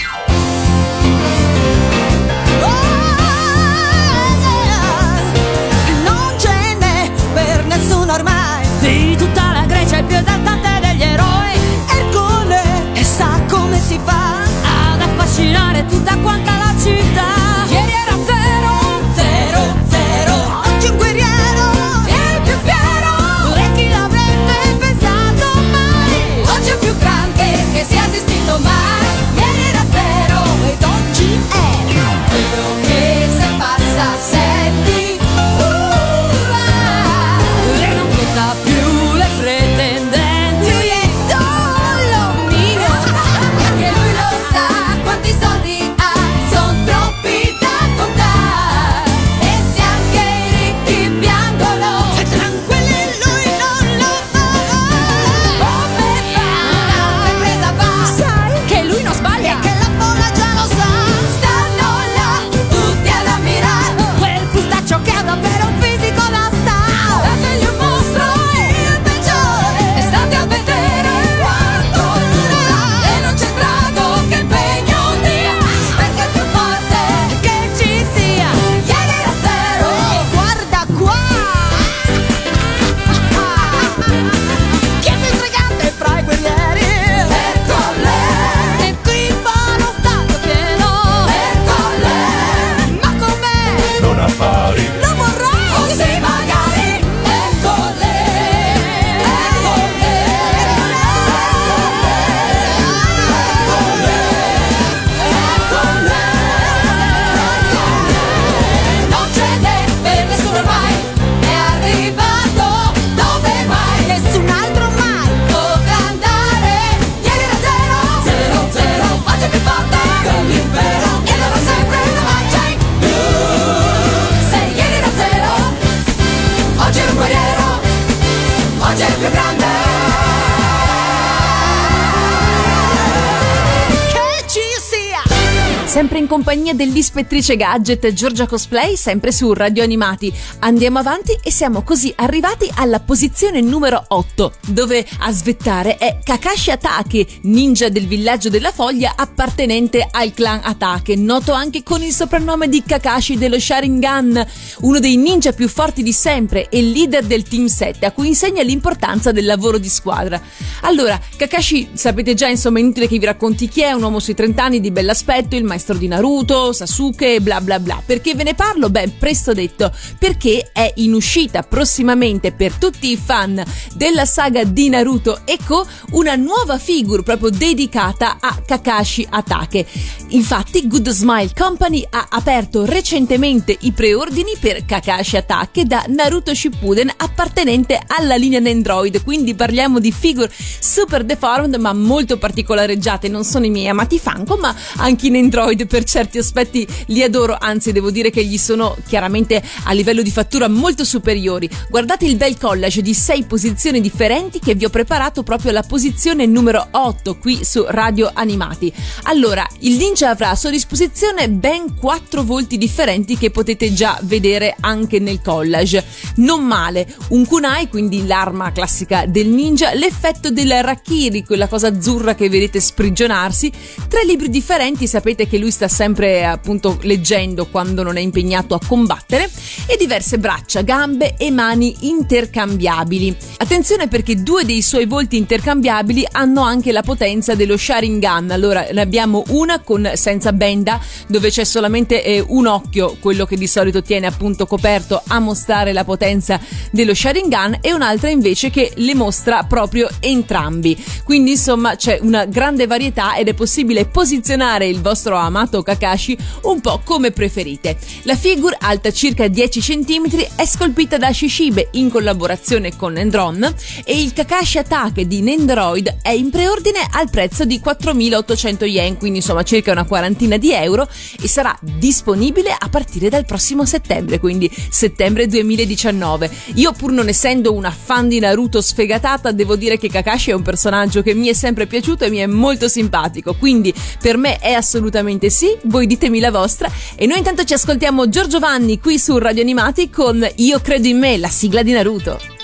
[135.97, 140.30] Sempre in compagnia dell'ispettrice Gadget Giorgia Cosplay, sempre su Radio Animati.
[140.59, 146.70] Andiamo avanti e siamo così arrivati alla posizione numero 8, dove a svettare è Kakashi
[146.70, 152.68] Atake, ninja del villaggio della foglia appartenente al clan Atake, noto anche con il soprannome
[152.68, 154.47] di Kakashi dello Sharingan,
[154.80, 158.61] uno dei ninja più forti di sempre e leader del Team 7, a cui insegna
[158.61, 160.38] l'importanza del lavoro di squadra.
[160.82, 164.34] Allora, Kakashi, sapete già, insomma, è inutile che vi racconti chi è, un uomo sui
[164.34, 168.03] 30 anni di bell'aspetto, il maestro maestro di Naruto, Sasuke e bla bla bla.
[168.05, 168.91] Perché ve ne parlo?
[168.91, 173.62] Beh, presto detto, perché è in uscita prossimamente per tutti i fan
[173.95, 179.87] della saga di Naruto Eko una nuova figure proprio dedicata a Kakashi Atake.
[180.28, 187.12] Infatti, Good Smile Company ha aperto recentemente i preordini per Kakashi Atake da Naruto Shippuden
[187.16, 193.66] appartenente alla linea Nendroid, quindi parliamo di figure super deformed ma molto particolareggiate, non sono
[193.66, 197.93] i miei amati Funko, ma anche in Android Android per certi aspetti li adoro, anzi
[197.93, 201.68] devo dire che gli sono chiaramente a livello di fattura molto superiori.
[201.91, 206.47] Guardate il bel collage di sei posizioni differenti che vi ho preparato proprio alla posizione
[206.47, 208.93] numero 8 qui su Radio Animati.
[209.24, 214.74] Allora, il ninja avrà a sua disposizione ben quattro volti differenti che potete già vedere
[214.81, 216.05] anche nel collage.
[216.37, 222.35] Non male, un kunai, quindi l'arma classica del ninja, l'effetto del rakiri, quella cosa azzurra
[222.35, 223.70] che vedete sprigionarsi,
[224.09, 228.75] tre libri differenti, sapete che lui lui sta sempre appunto leggendo quando non è impegnato
[228.75, 229.51] a combattere
[229.87, 233.37] e diverse braccia, gambe e mani intercambiabili.
[233.59, 238.51] Attenzione perché due dei suoi volti intercambiabili hanno anche la potenza dello Sharingan.
[238.51, 243.57] Allora ne abbiamo una con senza benda dove c'è solamente eh, un occhio, quello che
[243.57, 248.93] di solito tiene appunto coperto a mostrare la potenza dello Sharingan e un'altra invece che
[248.97, 251.03] le mostra proprio entrambi.
[251.25, 256.37] Quindi insomma c'è una grande varietà ed è possibile posizionare il vostro ama amato Kakashi
[256.63, 257.97] un po' come preferite.
[258.25, 263.17] La figure, alta circa 10 cm, è scolpita da Shishibe in collaborazione con
[263.51, 263.74] Nendron
[264.05, 269.38] e il Kakashi Atake di Nendroid è in preordine al prezzo di 4.800 yen, quindi
[269.38, 271.09] insomma circa una quarantina di euro
[271.40, 276.51] e sarà disponibile a partire dal prossimo settembre, quindi settembre 2019.
[276.74, 280.62] Io pur non essendo una fan di Naruto sfegatata, devo dire che Kakashi è un
[280.62, 284.72] personaggio che mi è sempre piaciuto e mi è molto simpatico, quindi per me è
[284.72, 289.36] Assolutamente sì, voi ditemi la vostra e noi intanto ci ascoltiamo Giorgio Vanni qui su
[289.38, 292.56] Radio Animati con Io credo in me, la sigla di Naruto.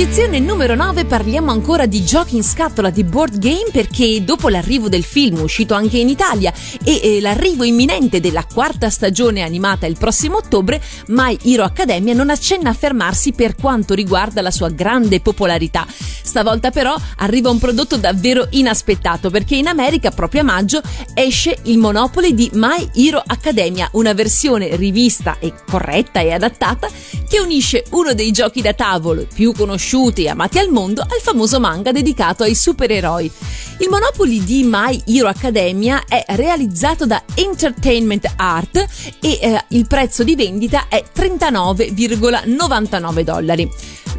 [0.00, 4.88] Posizione numero 9 parliamo ancora di giochi in scatola di board game perché dopo l'arrivo
[4.88, 9.98] del film uscito anche in Italia e eh, l'arrivo imminente della quarta stagione animata il
[9.98, 15.20] prossimo ottobre, My Hero Academia non accenna a fermarsi per quanto riguarda la sua grande
[15.20, 15.86] popolarità.
[15.86, 20.80] Stavolta però arriva un prodotto davvero inaspettato perché in America proprio a maggio
[21.12, 26.88] esce il Monopoly di My Hero Academia, una versione rivista e corretta e adattata
[27.28, 31.20] che unisce uno dei giochi da tavolo più più conosciuti e amati al mondo al
[31.20, 33.30] famoso manga dedicato ai supereroi.
[33.78, 38.76] Il Monopoly di My Hero Academia è realizzato da Entertainment Art
[39.20, 43.68] e eh, il prezzo di vendita è 39,99 dollari.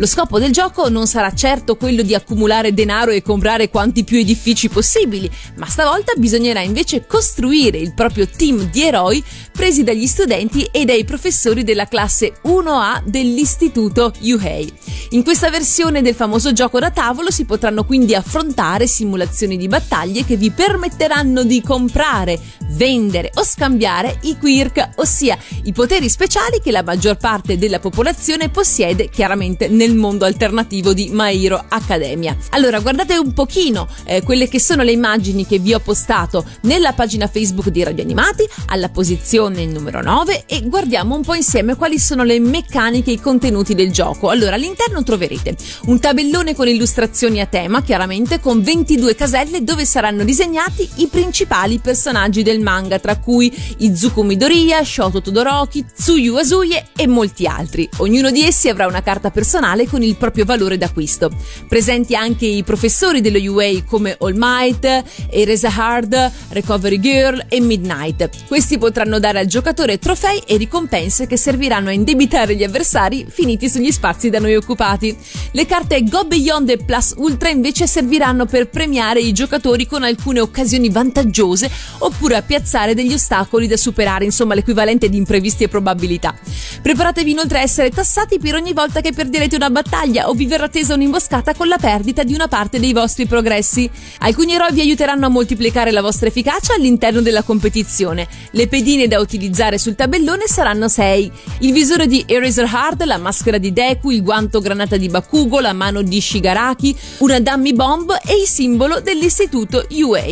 [0.01, 4.17] Lo scopo del gioco non sarà certo quello di accumulare denaro e comprare quanti più
[4.17, 10.67] edifici possibili, ma stavolta bisognerà invece costruire il proprio team di eroi presi dagli studenti
[10.71, 14.73] e dai professori della classe 1A dell'istituto Yuhei.
[15.11, 20.25] In questa versione del famoso gioco da tavolo si potranno quindi affrontare simulazioni di battaglie
[20.25, 22.39] che vi permetteranno di comprare,
[22.71, 28.49] vendere o scambiare i quirk, ossia i poteri speciali che la maggior parte della popolazione
[28.49, 32.35] possiede chiaramente nel mondo alternativo di My Hero Academia.
[32.51, 36.93] Allora guardate un pochino eh, quelle che sono le immagini che vi ho postato nella
[36.93, 41.99] pagina Facebook di Radio Animati alla posizione numero 9 e guardiamo un po' insieme quali
[41.99, 44.29] sono le meccaniche e i contenuti del gioco.
[44.29, 50.23] Allora all'interno troverete un tabellone con illustrazioni a tema, chiaramente con 22 caselle dove saranno
[50.23, 57.07] disegnati i principali personaggi del manga, tra cui Izuku Midoriya, Shoto Todoroki, Tsuyu Asuye e
[57.07, 57.89] molti altri.
[57.97, 61.31] Ognuno di essi avrà una carta personale personale con il proprio valore d'acquisto.
[61.67, 68.29] Presenti anche i professori dello UA come All Might, Eresa Hard, Recovery Girl e Midnight.
[68.47, 73.69] Questi potranno dare al giocatore trofei e ricompense che serviranno a indebitare gli avversari finiti
[73.69, 75.15] sugli spazi da noi occupati.
[75.51, 80.39] Le carte Go Beyond e Plus Ultra invece serviranno per premiare i giocatori con alcune
[80.39, 81.69] occasioni vantaggiose
[81.99, 86.35] oppure a piazzare degli ostacoli da superare, insomma l'equivalente di imprevisti e probabilità.
[86.81, 90.67] Preparatevi inoltre a essere tassati per ogni volta che perderete una battaglia o vi verrà
[90.69, 93.87] tesa un'imboscata con la perdita di una parte dei vostri progressi.
[94.21, 98.27] Alcuni eroi vi aiuteranno a moltiplicare la vostra efficacia all'interno della competizione.
[98.49, 101.31] Le pedine da utilizzare sul tabellone saranno 6.
[101.59, 105.73] Il visore di Eraser Hard, la maschera di Deku, il guanto granata di Bakugo, la
[105.73, 110.23] mano di Shigaraki, una dummy bomb e il simbolo dell'istituto UA.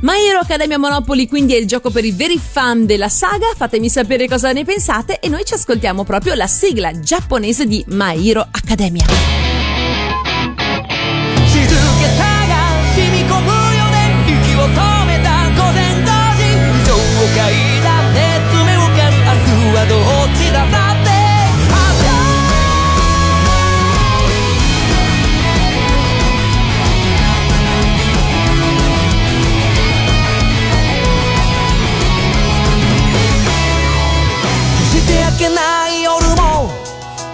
[0.00, 3.90] My Hero Academia Monopoly quindi è il gioco per i veri fan della saga, fatemi
[3.90, 8.40] sapere cosa ne pensate e noi ci ascoltiamo proprio la sigla giapponese di My Hero
[8.50, 8.77] Academia.
[8.78, 9.06] Academia.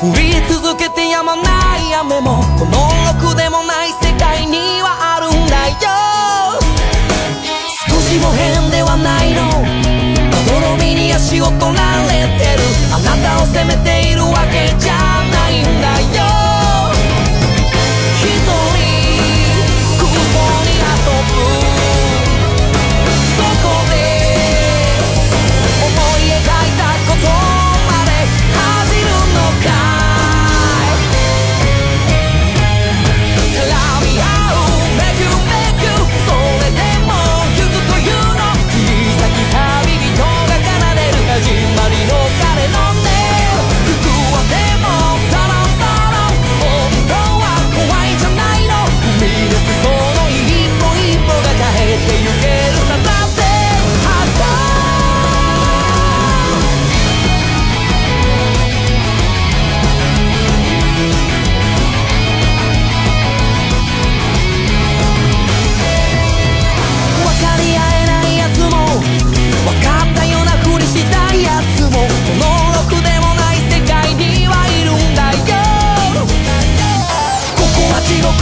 [0.04, 6.60] 降り続けてやまない雨もこの奥でもない世界にはあるんだよ。
[7.88, 9.40] 少しも変ではないの。
[10.28, 12.60] まどろみに足を取られてる。
[12.92, 15.88] あなたを責めているわけじゃないんだ
[16.18, 16.33] よ。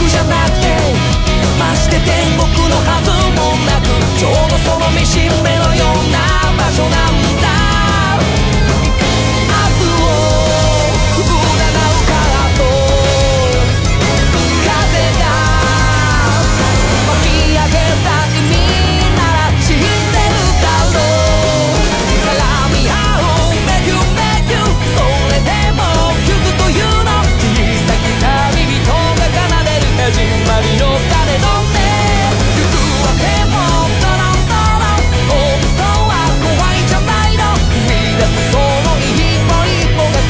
[0.07, 0.67] じゃなくて
[1.59, 3.87] まして天国のはずもなく
[4.17, 6.17] ちょうどその見し目のような
[6.57, 7.22] 場所なんだ。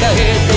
[0.00, 0.53] carreta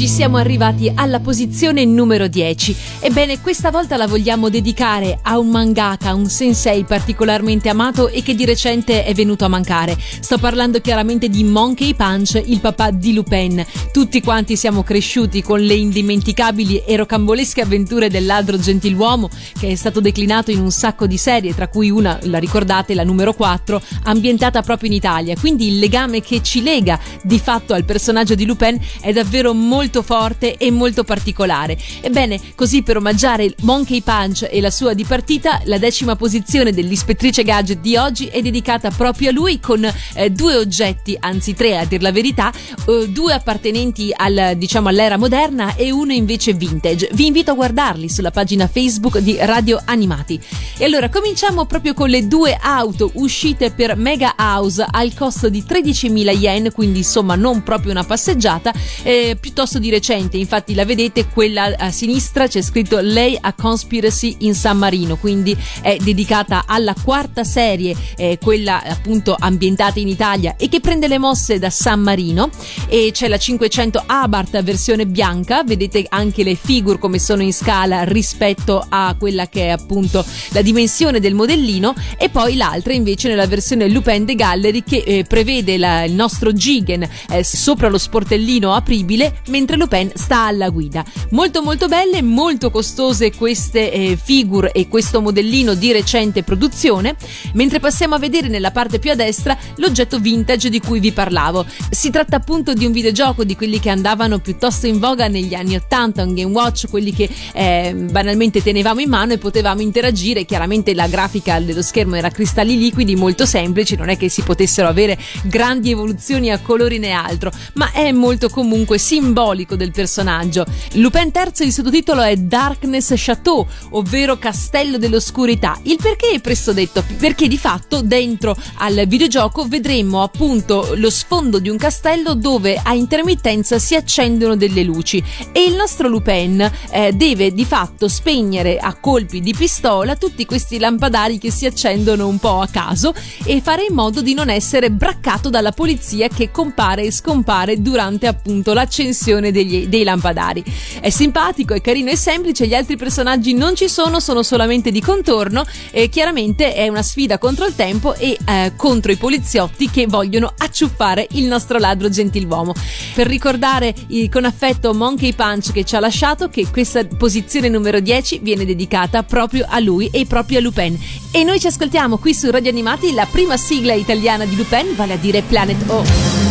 [0.00, 2.74] oggi siamo arrivati alla posizione numero 10.
[3.00, 8.34] Ebbene, questa volta la vogliamo dedicare a un mangaka, un sensei particolarmente amato e che
[8.34, 9.98] di recente è venuto a mancare.
[9.98, 13.62] Sto parlando chiaramente di Monkey Punch, il papà di Lupin.
[13.92, 19.28] Tutti quanti siamo cresciuti con le indimenticabili e rocambolesche avventure del ladro gentiluomo,
[19.58, 23.04] che è stato declinato in un sacco di serie, tra cui una, la ricordate, la
[23.04, 25.36] numero 4, ambientata proprio in Italia.
[25.38, 29.88] Quindi il legame che ci lega di fatto al personaggio di Lupin è davvero molto
[30.02, 31.76] forte e molto particolare.
[32.00, 37.80] Ebbene, così per omaggiare Monkey Punch e la sua dipartita, la decima posizione dell'ispettrice gadget
[37.80, 39.84] di oggi è dedicata proprio a lui con
[40.14, 42.52] eh, due oggetti, anzi tre a dir la verità,
[42.86, 47.08] eh, due appartenenti al, diciamo, all'era moderna e uno invece vintage.
[47.12, 50.40] Vi invito a guardarli sulla pagina Facebook di Radio Animati.
[50.76, 55.64] E allora cominciamo proprio con le due auto uscite per Mega House al costo di
[55.66, 58.72] 13.000 yen, quindi insomma non proprio una passeggiata,
[59.02, 60.36] eh, piuttosto di recente.
[60.36, 65.56] Infatti la vedete, quella a sinistra c'è scritto Lei a Conspiracy in San Marino, quindi
[65.80, 71.18] è dedicata alla quarta serie, eh, quella appunto ambientata in Italia e che prende le
[71.18, 72.50] mosse da San Marino.
[72.88, 78.04] E c'è la 500 Abarth versione bianca, vedete anche le figure come sono in scala
[78.04, 83.46] rispetto a quella che è appunto la dimensione del modellino e poi l'altra invece nella
[83.46, 88.72] versione Lupin de Gallery che eh, prevede la- il nostro Jigen eh, sopra lo sportellino
[88.72, 89.40] apribile
[89.76, 91.04] Lupin sta alla guida.
[91.30, 97.16] Molto molto belle, molto costose queste eh, figure e questo modellino di recente produzione,
[97.54, 101.64] mentre passiamo a vedere nella parte più a destra l'oggetto vintage di cui vi parlavo.
[101.90, 105.76] Si tratta appunto di un videogioco di quelli che andavano piuttosto in voga negli anni
[105.76, 110.44] 80, un Game Watch, quelli che eh, banalmente tenevamo in mano e potevamo interagire.
[110.44, 114.88] Chiaramente la grafica dello schermo era cristalli liquidi, molto semplici, non è che si potessero
[114.88, 120.64] avere grandi evoluzioni a colori né altro, ma è molto comunque simbolico del personaggio.
[120.94, 125.76] Lupin III, il sottotitolo è Darkness Chateau, ovvero Castello dell'Oscurità.
[125.82, 127.04] Il perché è presto detto?
[127.18, 132.94] Perché di fatto dentro al videogioco vedremo appunto lo sfondo di un castello dove a
[132.94, 135.22] intermittenza si accendono delle luci
[135.52, 140.78] e il nostro Lupin eh, deve di fatto spegnere a colpi di pistola tutti questi
[140.78, 143.12] lampadari che si accendono un po' a caso
[143.44, 148.26] e fare in modo di non essere braccato dalla polizia che compare e scompare durante
[148.26, 150.62] appunto l'accensione degli- dei lampadari.
[151.00, 155.00] È simpatico, è carino e semplice, gli altri personaggi non ci sono, sono solamente di
[155.00, 160.06] contorno e chiaramente è una sfida contro il tempo e eh, contro i poliziotti che
[160.06, 162.74] vogliono acciuffare il nostro ladro gentiluomo.
[163.14, 168.00] Per ricordare eh, con affetto Monkey Punch che ci ha lasciato che questa posizione numero
[168.00, 170.98] 10 viene dedicata proprio a lui e proprio a Lupin.
[171.32, 175.14] E noi ci ascoltiamo qui su Radio Animati la prima sigla italiana di Lupin, vale
[175.14, 176.49] a dire Planet O.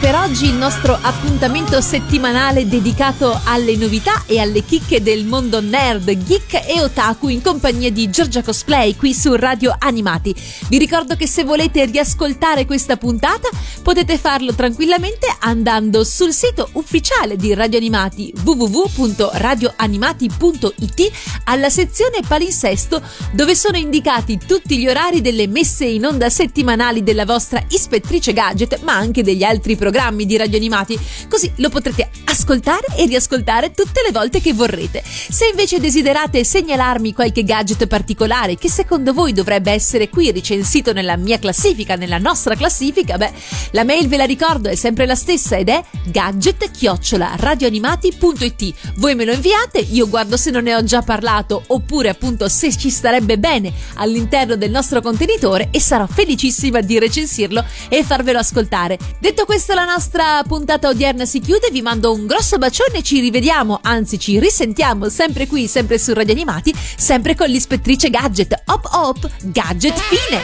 [0.00, 6.10] per oggi il nostro appuntamento settimanale dedicato alle novità e alle chicche del mondo nerd,
[6.10, 10.34] geek e otaku in compagnia di Giorgia Cosplay qui su Radio Animati.
[10.68, 13.50] Vi ricordo che se volete riascoltare questa puntata
[13.82, 21.10] potete farlo tranquillamente andando sul sito ufficiale di Radio Animati www.radioanimati.it
[21.44, 27.26] alla sezione palinsesto dove sono indicati tutti gli orari delle messe in onda settimanali della
[27.26, 30.96] vostra ispettrice gadget ma anche degli altri programmi di Radio Animati
[31.28, 35.02] così lo potrete ascoltare e riascoltare tutte le volte che vorrete.
[35.04, 41.16] Se invece desiderate segnalarmi qualche gadget particolare che secondo voi dovrebbe essere qui recensito nella
[41.16, 43.32] mia classifica, nella nostra classifica, beh,
[43.72, 48.74] la mail ve la ricordo è sempre la stessa ed è gadget-radioanimati.it.
[48.96, 52.76] Voi me lo inviate, io guardo se non ne ho già parlato oppure appunto se
[52.76, 58.98] ci starebbe bene all'interno del nostro contenitore e sarò felicissima di recensirlo e farvelo ascoltare.
[59.18, 63.78] Detto questo la nostra puntata odierna si chiude, vi mando un grosso bacione, ci rivediamo,
[63.82, 68.62] anzi ci risentiamo sempre qui, sempre su Radio Animati, sempre con l'ispettrice Gadget.
[68.66, 70.42] Hop hop, Gadget fine!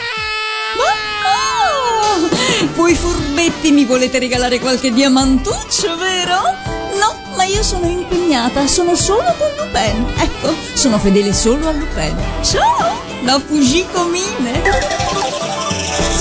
[2.75, 6.41] Voi furbetti mi volete regalare qualche diamantuccio, vero?
[6.99, 10.15] No, ma io sono impegnata, sono solo con Lupin.
[10.17, 12.17] Ecco, sono fedele solo a Lupin.
[12.41, 15.26] Ciao, da Fujiko-mine.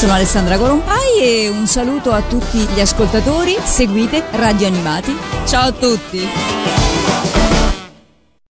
[0.06, 3.58] Sono Alessandra Gorompai e un saluto a tutti gli ascoltatori.
[3.64, 5.18] Seguite Radio Animati.
[5.48, 6.30] Ciao a tutti.